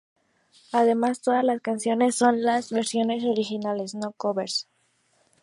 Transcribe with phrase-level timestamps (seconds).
[0.71, 4.67] Además, todas las canciones son las versiones originales, no covers.